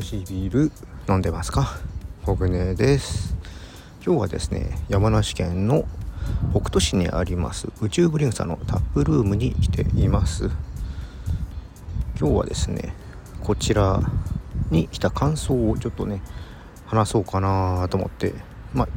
[0.00, 0.72] 美味しいビール
[1.10, 1.76] 飲んでますか？
[2.24, 3.36] コグです。
[4.02, 5.84] 今日はですね山梨県の
[6.52, 10.48] 北杜市にあります宇宙ブリングさんのタップルームに来ています。
[12.18, 12.94] 今日はですね
[13.42, 14.00] こちら
[14.70, 16.22] に来た感想をちょっとね
[16.86, 18.32] 話そうかなと思って
[18.72, 18.88] まあ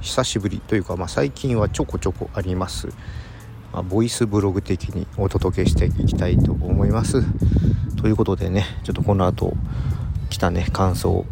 [0.00, 2.86] 久しぶりというか、まあ、最近はちょこちょこあります、
[3.72, 7.20] まあ、ボイスブログ的にお届けしていきたいと思います。
[8.00, 9.54] ということでねちょっとこの後
[10.30, 10.66] 来たね。
[10.72, 11.26] 感想を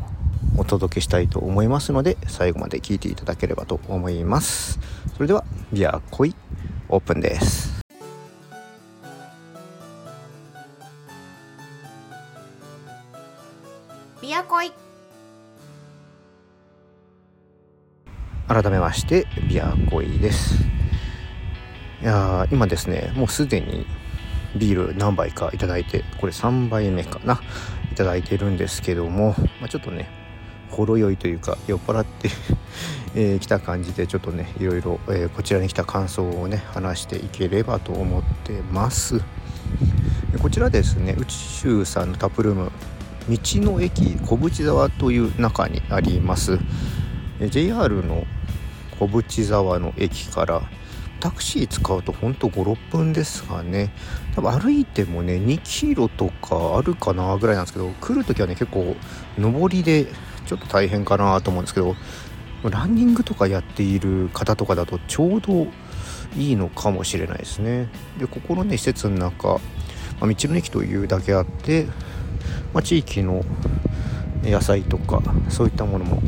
[0.57, 4.79] お届けしたいと思いますので最後まで聞いていただければと思います。
[5.15, 6.35] それではビアコイ
[6.89, 7.73] オープンです。
[14.21, 14.73] ビアコイ。
[18.49, 20.55] 改めましてビアコイです。
[22.03, 23.87] いや今ですねもうすでに
[24.57, 27.41] ビール何杯かいただいてこれ3杯目かな
[27.91, 30.09] いただいてるんですけども、まあ、ちょっとね
[30.71, 32.31] ほろ酔いというか酔っ払って
[33.15, 39.21] えー、来た感じでちょっとねいろいろ、えー、こちらに来た感想をね話していければと思ってます。
[40.41, 42.73] こちらですね宇宙さんのタップルーム
[43.29, 43.39] 道
[43.73, 46.59] の駅小淵沢という中にあります。
[47.51, 48.25] JR の
[48.99, 50.63] 小淵沢の駅から
[51.23, 53.91] タクシー使うとほんと56分ですかね。
[54.35, 58.97] 多分歩いてもね2キロとかあるかなぐらいなんですけど来る時はね結構
[59.39, 60.07] 上りで
[60.47, 61.95] ちょっと大変かなと思うんですけど
[62.69, 65.69] ランニングとかやっている方とかだとちょうど
[66.37, 67.89] いいのかもしれないですね。
[68.19, 69.61] でここのね施設の中、ま
[70.23, 71.85] あ、道の駅というだけあって、
[72.75, 73.45] まあ、地域の
[74.45, 76.21] 野菜とかそういったものも、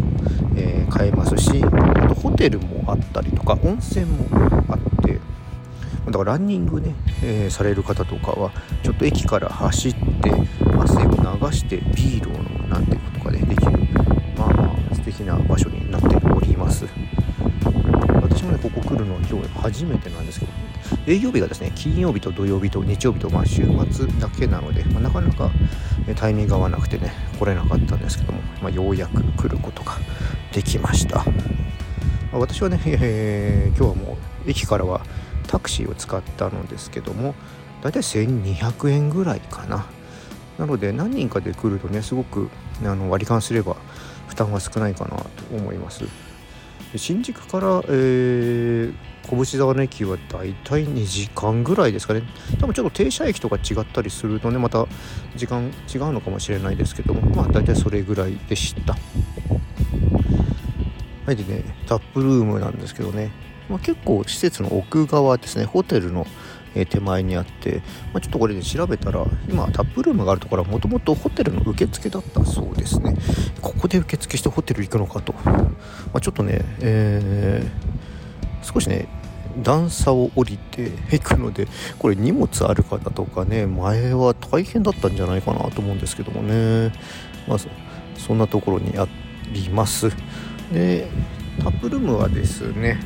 [0.57, 4.27] えー、買えますしあとホテルもあったりとか温泉も
[4.69, 4.84] あっ
[6.07, 10.31] だからランニングね、えー、される方とかはちょっと駅から走って
[10.79, 13.73] 汗を流してビールを飲むなんてことがねできる
[14.37, 16.87] まあまあ素敵な場所になっております。
[18.23, 20.53] 私もねここ来るのは今日初めてなんですけど
[21.07, 25.51] 営業日がですね金曜日と土曜日と日曜日と、まあ、週末だけなので、まあ、なかなか
[26.17, 29.93] タイミング合わなくてね来れなかったんですけども、まあ、ようやく来ることが
[30.53, 31.25] できました、ま
[32.35, 35.01] あ、私はね、えー、今日はもう駅からは
[35.47, 37.35] タクシーを使ったのですけども
[37.83, 39.87] だいたい1200円ぐらいかな。
[40.59, 42.49] なので何人かで来るとねすごく
[42.85, 43.77] あの割り勘すれば
[44.29, 46.05] 負担は少ないかなと思います。
[46.97, 48.95] 新宿から、えー、
[49.29, 52.23] 小淵沢の駅はだいたい2時間ぐらいですかね。
[52.61, 54.87] 多分ちょっと停車駅とか違ったりするとねまた
[55.35, 58.97] 時間違うのかもしれないですけどもまあ大体それぐらいでした。
[61.27, 63.33] はいでねタップルームなんですけどね、
[63.69, 66.27] まあ、結構施設の奥側ですねホテルの
[66.91, 67.83] 手前にあって、
[68.13, 73.17] まあ、ちょっとこれで調べたら今タップルームがあるところはもともとホテルの受付だったそうですね。
[73.63, 75.71] ここで受付してホテル行くのかと、ま
[76.15, 79.07] あ、ちょっとね、えー、少しね
[79.63, 81.69] 段差を降りていくので
[82.01, 86.93] これ荷物ある方とかね前は大変だったんじゃないかなと思うんですけどもね。
[87.47, 87.69] まず
[88.17, 89.07] そんなところにあ
[89.53, 90.11] ります。
[90.73, 91.09] で
[91.63, 92.99] タップルームはですね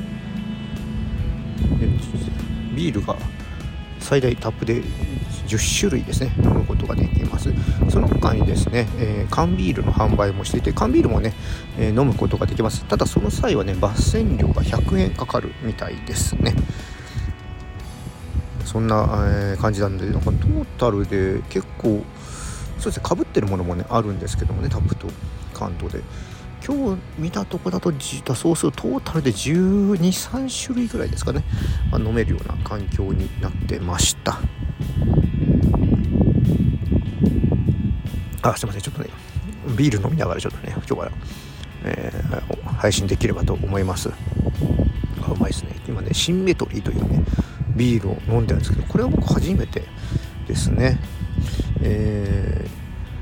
[2.75, 3.17] ビールが
[3.99, 4.83] 最大タップで
[5.47, 6.33] 10種類ですね。
[6.39, 7.53] 飲むことができます。
[7.91, 11.35] その他にですね、えー、缶ビールの販売もしていて缶ビールもね、
[11.79, 12.85] えー、飲むことができます。
[12.85, 16.55] ただその際はね抜栓料が100円かかるみたいですね。
[18.65, 22.05] そんな、えー、感じなんでなんかトータルで結構
[22.79, 25.09] そうですねかぶってるものもねあるんですけどもねタップと
[25.55, 26.03] 缶とで。
[26.69, 27.91] 今日見たとこだと
[28.35, 31.43] そうするとトータルで123種類ぐらいですかね、
[31.91, 34.39] まあ、飲めるような環境になってました。
[38.43, 39.09] あすいませんちょっとね
[39.77, 41.11] ビール飲みながらちょっとね今日は、
[41.85, 44.11] えー、配信できればと思います。
[45.23, 45.75] あうまいですね。
[45.89, 47.25] 今ねシンメトリーというね
[47.77, 49.85] ビールを飲んでるんですけどこれは僕初めて
[50.47, 50.99] ですね。
[51.81, 52.69] え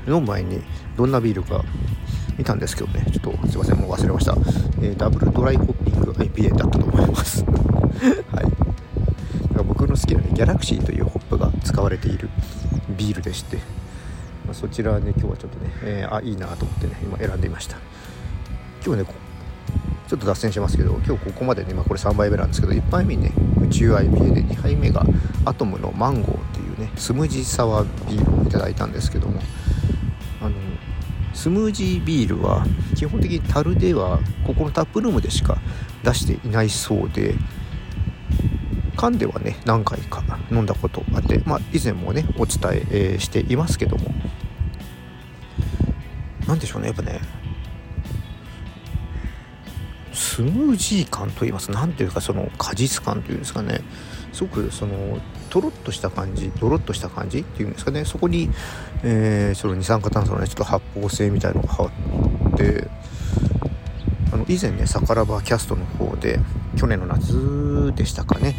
[0.05, 0.61] ー、飲む前に
[0.97, 1.63] どんなビールか
[2.37, 3.05] 見たんですけどね。
[3.11, 3.77] ちょっとすいません。
[3.77, 4.35] もう忘れました、
[4.81, 7.43] えー、ダブルドライホッピング IPA だったと思います。
[8.31, 9.63] はい。
[9.67, 12.29] 僕の好きなねギャラクシーというホップが使われている
[12.89, 13.57] ビールでして、
[14.45, 17.77] まあ、そちらね今日はちょっとね、えー、あいいなと思ってね今選んでいました。
[18.85, 19.09] 今日ね
[20.07, 25.05] ちょっと脱線しますけど今日ここまでね、まあ、これ3杯目なんですけど1杯目にね宇宙 IPA で2杯目が
[25.43, 29.41] アトムのマンゴーっていうねスムージーサワービールをいただいたんですけども
[31.37, 35.59] スムージービールは基本的に樽ではここのタップルームでしか
[36.03, 37.35] 出していないそうで
[38.95, 44.11] 缶ではね何回か飲んだことあって、まあ、以前もねお伝えしていますけども。
[46.47, 47.19] 何でしょうねやっぱね。
[50.11, 51.69] スムージー感といいます。
[51.69, 53.81] 何ていうかその果実感というんですかね。
[54.33, 55.19] すごくその
[55.57, 58.05] とろっとした感じドロッとした感じっていうんですかね。
[58.05, 58.51] そこに、
[59.03, 62.87] えー、その二酸化炭素のねちょっと発泡性みたいのが入って
[64.31, 66.39] あの以前ねサカラバキャストの方で
[66.75, 68.53] 去年の夏でしたかね。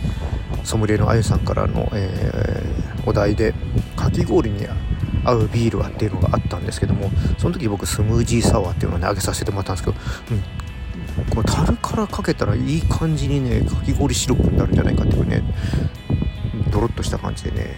[0.65, 3.55] ソムリエのあゆさんからの、えー、お題で
[3.95, 4.67] かき氷に
[5.25, 9.97] 合うビールはっていうのがあったんですけどもその時僕スムージーサワーっていうのをねあげさせてもらったんですけど、
[10.33, 15.43] うん、この樽からかけたらいい感じにねかき氷シロップになるんじゃないかっていうね
[16.69, 17.77] ドロッとした感じでね。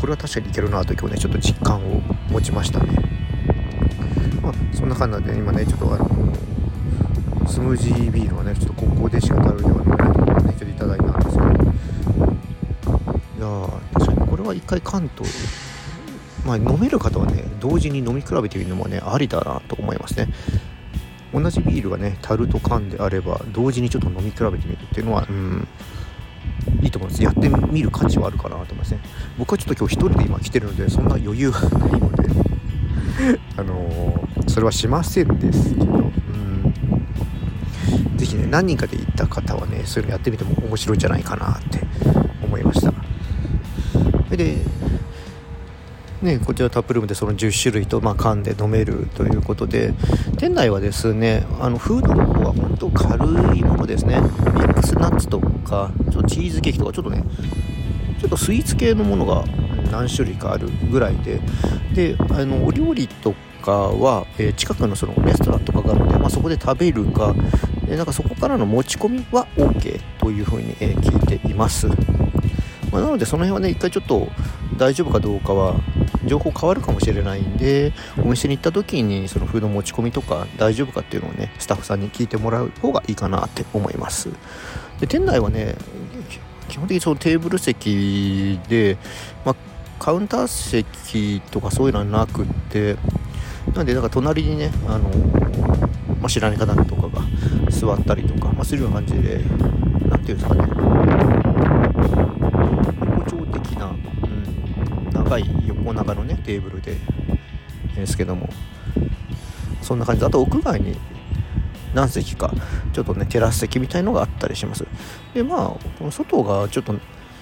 [0.00, 2.98] これは確かにいけるなと今日ねちょっと実感を持ちましたね。
[4.42, 6.06] まあそんな感じで今ねちょっとあの
[7.48, 11.48] スムージービールはねちょっとここでしか食べてはないとねちょっといただいたんですけど。
[13.38, 15.30] いや確かにこれは一回関東
[16.44, 20.28] まあ飲める方はね同時に飲み比べてみるのもねありだなと思いますね。
[21.32, 25.66] 同じビールがね樽と缶であれば同時にちょっと飲み比べてみるっていうのはうん。
[26.82, 29.00] いいと思いますやってみる価値はあるかなと思いますね。
[29.38, 32.24] 僕はちょっと今日一人で今来てるのでそんな余裕がないので。
[33.56, 35.84] あのー、それはしませんですけど。
[35.84, 36.74] うん。
[38.16, 41.80] 是非ね何人かで行った方はねそういうのやってみても面白いんじゃないかなって
[42.42, 42.92] 思いました。
[44.36, 44.56] で
[46.24, 49.92] ね、こちらタップルームでその10種類と、まあ、缶で飲めるということで
[50.38, 52.43] 店内はですねあのフードの方
[52.74, 54.20] は本当軽いものですね。
[54.20, 57.24] ミックスナッツとかちょっとチーズケーキとかちょっとね
[58.20, 59.44] ちょっとスイーツ系のものが
[59.90, 61.40] 何種類かあるぐらいで。
[61.94, 67.32] であのお料理とかは、えー、近くのそのレストランとかがあるので、まあ、そこで食べるか
[67.86, 74.26] でなんかそこからの持ち込みは OK というふうに、えー、聞いています、まあ、なのでその辺はね一回ちょっと
[74.76, 75.76] 大丈夫かどうかは
[76.26, 84.30] 情報変わるかもしれないんでお店に行った時にそのフード持ち込みとか大丈夫かっていうのをねスタッフさんに聞いてもらう方がいいかなって思います。
[85.00, 85.76] で店内はね
[86.68, 88.96] 基本的にそのテーブル席で、
[89.44, 89.56] まあ、
[89.98, 92.96] カウンター席とかそういうのはなくって
[93.74, 95.08] なんでなんか隣にねあの、
[96.20, 97.22] まあ、知らない方とかが
[97.70, 99.40] 座ったりとか、まあ、するような感じで
[100.08, 100.62] 何ていうんですかね、
[105.14, 106.96] 長い横長のねテーブルで
[107.94, 108.50] ですけども。
[109.80, 110.20] そんな感じ。
[110.20, 110.96] であと屋外に
[111.94, 112.52] 何席か
[112.92, 114.86] ちょっとねテラス席みたいのがあったりします。
[115.34, 115.58] でまあ
[115.98, 116.94] この外がちょっと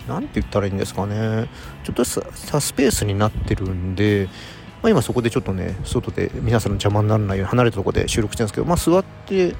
[0.08, 1.48] 何て言ったらいいんですかね。
[1.84, 2.20] ちょっとし
[2.50, 4.28] たスペースになってるんで、
[4.82, 9.54] まあ、今そこでちょっとね外で皆さんの邪魔にならないように離れたとこで収録してるんですけど、まあ、座って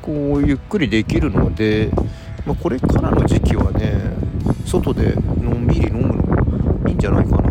[0.00, 1.90] こうゆっくりできるので、
[2.46, 3.92] まあ、これからの時期はね
[4.64, 7.41] 外でのんびり飲むのもいいんじゃないかな。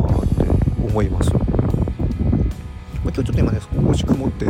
[0.91, 1.31] 思います。
[1.33, 1.39] ま、
[3.03, 4.45] 今日ちょっと今ね少し曇って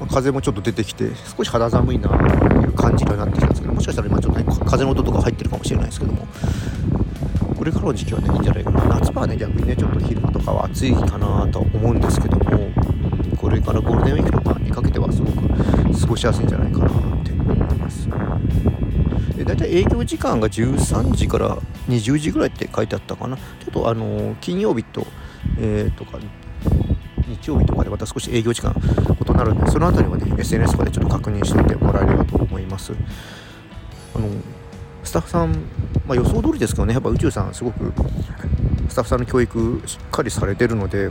[0.00, 6.26] ま風もちょっと出てきて少し肌寒いなという感じにはなってきたんですけどもしかしたら今ちょっとね風の音とか入ってるかもしれないですけども
[7.56, 8.84] これからの時期はねいいんじゃないかな。
[9.00, 12.70] 夏場はね逆にねちょっと昼間とかは暑いかなと思うんですけども
[13.36, 16.90] これからゴールデンウィークとかにかけてはすごく過ごしやすいんじゃないかなっ
[17.24, 18.08] て思います。
[19.36, 21.58] で大体営業時間が13時から
[21.88, 23.36] 20時ぐらいって書いてあったかな。
[23.36, 25.06] ちょっとあの金曜日と
[25.64, 26.18] えー、とか
[27.28, 32.92] 日曜日とかでまた少し営業時間異なるんでその辺りはね SNS とかでちょっと確認しておいてもらえればと思います。
[34.14, 34.28] あの
[35.04, 35.52] スタッフさん、
[36.06, 37.92] まあ、予想通りですけどねやっぱ宇宙さんすごく
[38.88, 41.08] スタッフさんの教育しっかりされてるので、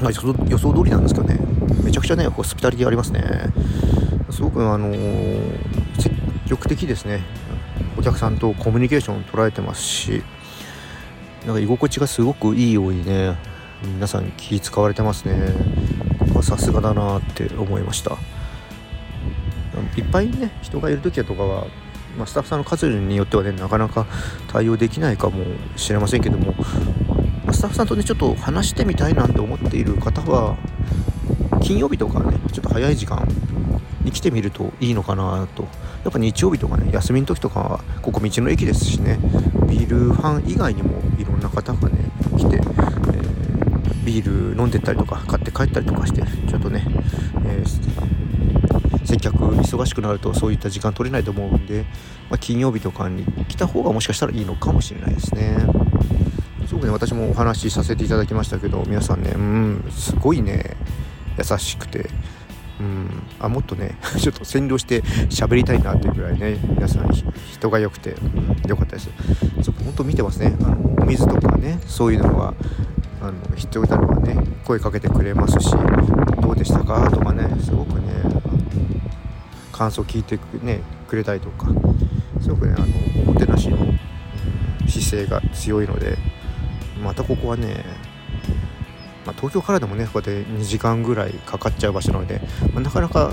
[0.00, 0.10] まあ、
[0.48, 1.38] 予想通りなんですけどね
[1.84, 3.22] めちゃくちゃねホスピタリティありますね。
[4.30, 6.14] すごくあのー、積
[6.46, 7.22] 極的ですね。
[7.98, 10.22] お客さんとコミュニケーションを取られてますし
[11.46, 13.36] なんか居心地がすごくいいようにね
[13.82, 15.34] 皆さん気使われてますね。
[16.18, 18.16] ここはさすがだなって思いました。
[19.96, 21.66] いっぱいね人がいる時とかは、
[22.16, 24.06] まあ、スタッフさんの数によってはねなかなか
[24.48, 25.44] 対応できないかも
[25.76, 26.54] しれませんけども、
[27.44, 30.56] まあ、スタッフさんとねちょっと話してみたいなんて思っている方は
[31.62, 33.28] 金曜日とかねちょっと早い時間
[34.02, 35.68] に来てみるといいのかなと。
[36.04, 39.18] やっぱ日曜日とかね休みの時とかはここ道の駅ですしね
[39.68, 41.98] ビルファン以外にもいろんな方がね
[42.38, 42.60] 来て、
[44.06, 46.86] ビール飲んでったりとか買って帰ったりとかしてちょっとね、
[47.44, 51.84] えー、接客忙しくなるとそういった時間取れないと思うんで、
[52.30, 55.58] まあ、金曜日とかに来た方がもしかしたらいいのかもしれないですね。
[56.66, 60.76] すごくね私もお話しさせていただきましたけど皆さんねうんすごいね
[61.38, 62.10] 優しくて
[62.80, 67.08] うんあもっとね ちょっと占領して喋りたいなっていうぐらいね皆さん
[67.52, 69.08] 人が良くて、うん、良かったです
[69.62, 72.54] ちょっと本当見てますねあのお水とかねそういうのは
[73.26, 75.72] あの必要であればね声かけてくれますし
[76.40, 77.10] どうでしたか？
[77.10, 78.06] とかねすごくね
[79.72, 81.66] 感想聞いてく,、ね、くれたりとか
[82.40, 82.86] すごくねあの
[83.28, 83.78] おもてなしの
[84.86, 86.16] 姿勢が強いので
[87.02, 87.84] またここはね、
[89.26, 92.40] まあ、東京からでもねこうやって2時間ぐらいかかっちゃう場所なので、
[92.72, 93.32] まあ、なかなか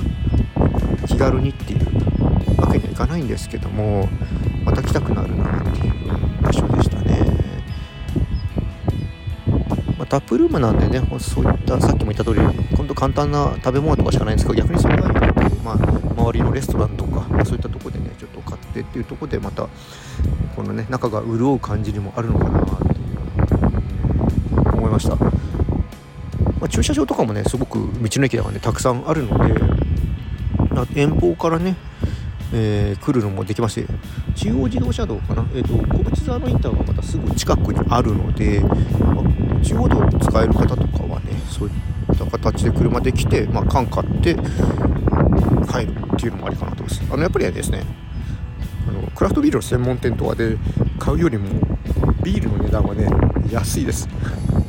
[1.08, 4.10] 気軽にっていうわけにはいかないんですけども
[4.66, 5.94] また来たくなるなっていう
[6.42, 7.43] 場所でしたね。
[10.14, 12.40] タップルームなんでねそういったさっきも言った通り
[12.76, 15.14] 今度簡単な食べ物とかしかないんですけど逆にそれがいい
[15.64, 19.68] まあ、周りのレストランとか、ま、そういったとこでねちょっと買ってっていうとこでまた
[20.56, 25.32] このね中が潤う感じにもあるのかなっていう、うん、思いました、ま
[26.66, 31.76] あ、駐車場とかもねすごく道の駅がねたくさんあるので遠方からね
[32.56, 33.84] えー、来るのもできまし
[34.36, 47.04] 中央自動車道かな、えーと、小淵沢のインターがまたすぐ近くにあるので、まあ、中央道を使える方とかはねそういった形で車で来て、まあ、缶買って帰るっていうのもありかなと思います。
[47.12, 47.84] あのやっぱりですね
[48.88, 50.58] あのクラフトビールの専門店とかで
[50.98, 51.50] 買うよりも
[52.24, 53.10] ビールの値段はね
[53.52, 54.08] 安いです、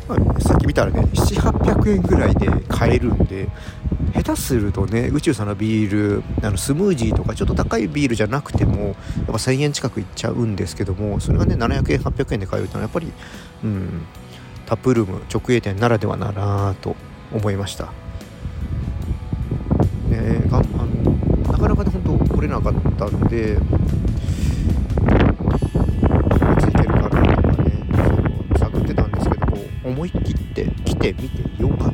[0.08, 3.48] まあ、さっき見たらね7800円ぐらいで買えるんで
[4.14, 8.94] 下手するとね宇宙さんのビールあのスムージーとかちょっと高いビールじゃなくてもやっ
[9.26, 13.12] ぱ1000円近くいっちゃうんですけどもそれがね700円800円で買えるというのはやっぱり
[13.64, 14.02] うん
[14.66, 16.96] タップルーム直営店ならではだなと
[17.32, 17.92] 思いました。
[20.08, 20.86] ねがあの
[21.52, 23.56] なかなかね本当来れなかったんでい
[26.60, 27.20] つ行けるかなとか
[27.64, 28.00] ねそ
[28.56, 29.44] う探ってたんですけど
[29.84, 31.93] 思い切って来てみてよかっ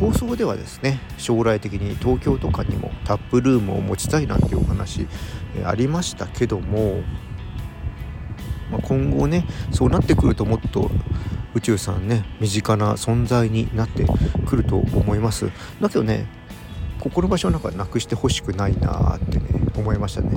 [0.00, 5.06] 構想ではですね将来的に東京とかにもタップルームを持ちたいなんていうお話
[5.62, 7.02] ありましたけども、
[8.70, 10.90] まあ、今後ねそうなってくるともっと
[11.54, 14.06] 宇宙さんね身近な存在になって
[14.46, 15.50] くると思います。
[15.80, 16.26] だけどね
[16.98, 19.49] ここの場所なんかなくしてほしくないなってね
[19.80, 20.30] 思いましたね。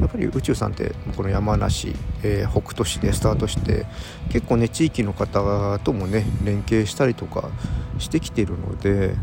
[0.00, 1.92] やっぱり宇宙さんってこの山梨、
[2.22, 3.86] えー、北杜市でスタートして
[4.30, 7.50] 結構ね地域の方ともね連携したりとか
[7.98, 9.14] してきてるので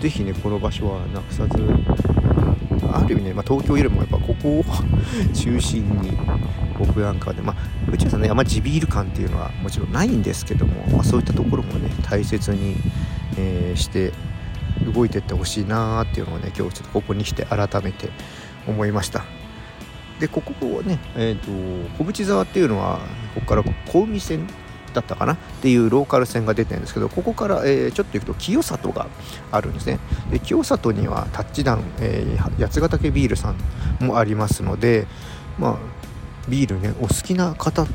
[0.00, 1.56] 是非ねこの場所はなくさず
[2.92, 4.64] ある意味ね、まあ、東京よりもやっぱここを
[5.34, 6.12] 中心に
[6.78, 12.76] 僕なんかで、まあ、宇宙さんねあんま地ビール感っていうのはもちろんないんですけども、まあ、そういったところもね大切に、
[13.38, 14.12] えー、して
[14.92, 18.10] 動いていってほしいなーっていうのをね今日ちょっとここに来て改めて
[18.66, 19.24] 思いました。
[20.20, 23.00] でここをね、えーと、小淵沢っていうのは
[23.34, 24.46] ここから小海線
[24.94, 25.34] だったかな？
[25.34, 29.08] っていうローカル線が出てるんですけどここから、えー、ちょっと行くと清里が
[29.52, 29.98] あるんですね。
[30.30, 33.54] で清里にはタッチダウン、えー、八ヶ岳ビールさ
[34.00, 35.06] んもありますので
[35.58, 35.76] まあ
[36.48, 37.86] ビールねお好きな方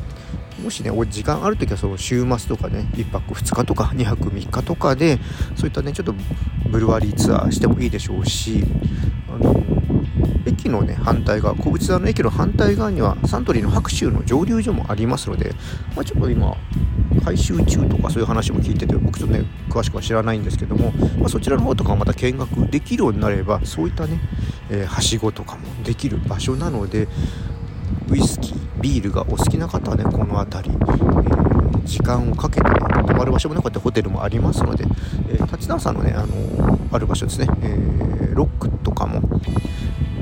[0.61, 5.19] もしね時間ある時はその週末とかね1泊2日とか2泊3日とかで
[5.55, 6.13] そういったねちょっと
[6.69, 8.63] ブルワリーツアーしてもいいでしょうし
[9.27, 9.60] あの
[10.61, 15.53] 駅のね反対側小淵沢の駅の反対側にはサントリーの白州の蒸留所もありますので、
[15.95, 16.55] まあ、ちょっと今
[17.23, 24.19] 改修中とかそういう話も聞いてて僕ちょっとね詳しくは知らないんですけども、まあ、そちらの方とかまた見学できるようになればそういったね、
[24.69, 27.07] えー、はしごとかもできる場所なので
[28.09, 32.75] ウイスキービールがお好きな方はねこの辺り、えー、時間をかけて、ね、
[33.07, 34.85] 泊まる場所もなかったホテルもありますので、
[35.29, 39.21] えー、立田さんのね、あのー、ある場所ですね、えー、ロックとかも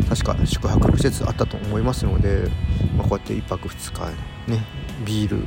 [0.08, 2.50] 確か宿泊施設あったと思いますので、
[2.98, 4.64] まあ、こうやって1泊2日ね
[5.06, 5.38] ビール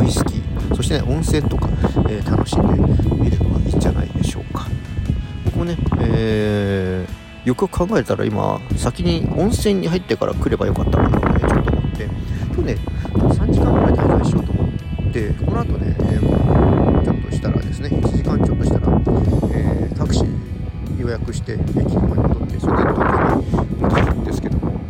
[0.00, 1.68] ウイスキーそしてね温泉とか、
[2.08, 2.68] えー、楽しんで
[3.14, 4.66] みるのがいいんじゃないでしょうか。
[5.44, 12.08] 僕もね、えー、よく考えたら今先に温泉に入ってから来ればよかったかなってちょっと思って。
[12.58, 12.76] 今日ね
[13.14, 19.00] 3時間ぐらい滞在しようと思ってこの後ね、えー、ちょっとしたらですね1時間ちょっとしたら、
[19.52, 24.80] え、タクシー予約して駅の前に戻ってそれで東京に戻るんですけども。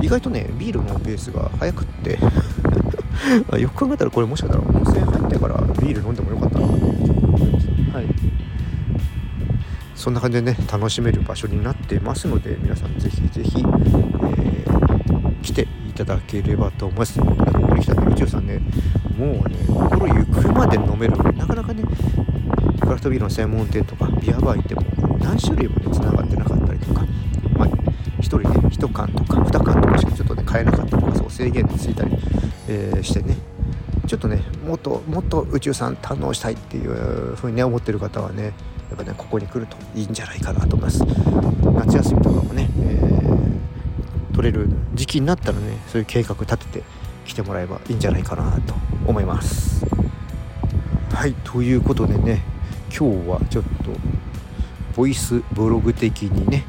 [0.00, 2.18] 意外とねビールのペースが速くって。
[3.58, 6.66] よく考えたらこれもしかしたら温泉入ってからビール飲んでもよかったな。
[6.66, 8.06] って思いますはい。
[9.94, 17.18] そんな感じでね楽しめる場所になってますので皆さんぜひぜひ、えー、来ていただければと思います。
[17.20, 18.60] ここに来たね宇宙さんね
[19.16, 21.16] もうね心ゆくまで飲める。
[21.34, 21.84] なかなかね
[22.80, 24.82] クラフトビールの専門店とかビアバー行っても
[25.18, 26.41] 何種類もね繋がってな
[28.40, 32.12] 人ね1缶とか2缶とかしかちょっとね買えなかったとかそう制限ついたり
[32.68, 33.36] えー、してね。
[34.06, 38.52] ちょっとねもっともっと宇宙さん堪能したいっていうふうにね思ってる方はね
[38.90, 41.04] やっぱねここに来るといいんじゃないかなと思います。
[41.74, 46.82] 夏休みとかもね、えー、取れる時期になったらねそういう計画立てて
[47.24, 48.74] 来てもらえばいいんじゃないかなと
[49.06, 49.86] 思います。
[51.12, 52.42] はいということでね
[52.88, 53.92] 今日はちょっと
[54.96, 56.64] ボイスブログ的にね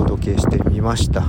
[0.00, 1.20] 届けしてみました。
[1.20, 1.22] い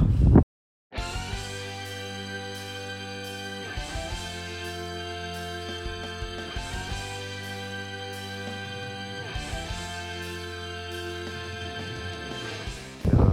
[13.08, 13.24] やや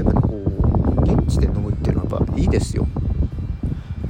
[0.00, 2.88] っぱりこう現地で飲むっていうのはいいですよ。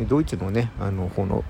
[0.09, 1.45] ドイツのねあのこの、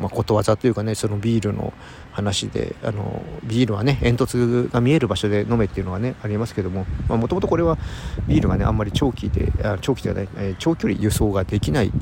[0.00, 1.72] まあ、ことわざというかねそのビールの
[2.12, 7.78] 話であのビールはね煙突が見える場所で飲めっていうのはねありますけどももともとこれは
[8.26, 11.92] ビールがねあんまり長期であ長期ではない、えー長距離輸送ができない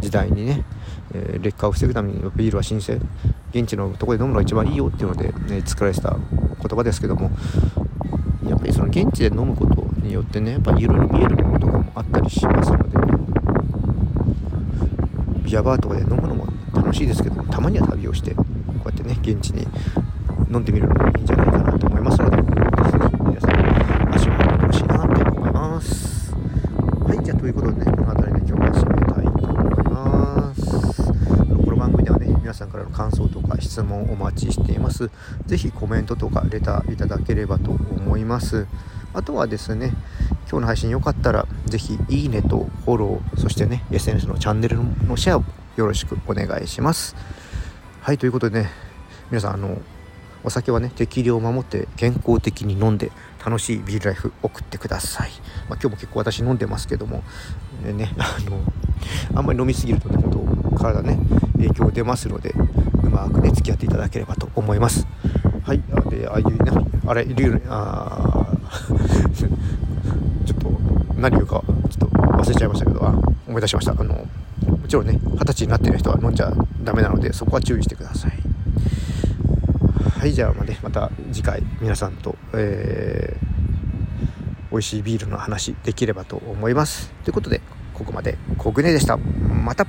[0.00, 0.64] 時代にね、
[1.14, 3.00] えー劣化を防ぐためにビールは新鮮
[3.52, 7.30] 現地のところで飲むのが一番いいよっていうので、ね、作られてた言葉ですけども
[8.48, 12.98] やっぱりその現地で飲むことによってねやっぱりいろいろ見えるものとかもあったりしますので、
[15.44, 16.46] ビアバーとかで飲むのも
[16.88, 18.44] 楽しいですけどたまには旅をしてこ
[18.86, 19.68] うやってね現地に
[20.50, 26.34] 飲んでみるのもいいんじゃないかなと思いますのでぜひ皆さん足を運んでほしいなって思います。
[26.34, 31.12] はいじゃあということでねこの辺りで今日は締めたいと思います。
[31.12, 35.10] この番組ではね皆さんからの感想とか質問をお待ちしています。
[35.44, 38.66] ぜひコメントとかレターいただければと思います。
[39.12, 39.92] あとはですね
[40.50, 45.44] 今日の配信よかったらぜひいいねとフォローそしてね SNS のチャンネルのシェアを
[45.78, 47.14] よろしくお願いします。
[48.00, 48.70] はいということでね
[49.30, 49.80] 皆さんあの
[50.42, 53.12] お酒はね適量を守って健康的に飲んで
[53.44, 55.30] 楽しいビールライフ送ってください、
[55.68, 57.22] まあ、今日も結構私飲んでますけども
[57.84, 58.60] ねね あの
[59.38, 61.18] あんまり飲みすぎるとね本当体ね
[61.58, 62.54] 影響出ますので
[63.04, 65.06] うまくね付き合っていただければと思います。
[65.62, 68.48] はいあでああいうねあれいるよねあ
[69.32, 70.80] ちょっと
[71.16, 73.14] 何言うかちょっと忘れちゃいましたけどあ
[73.46, 73.92] 思い出しました。
[73.92, 74.26] あの
[74.88, 76.50] もちろんね二十歳になってる人は飲んじゃ
[76.82, 78.32] ダメなのでそこは注意してください。
[80.18, 87.10] はいじゃあま,、ね、また次回皆さんと、えー、美味しいビールの話できればと思います。
[87.22, 87.60] ということで
[87.92, 89.18] ここまでコグネでした。
[89.18, 89.86] また。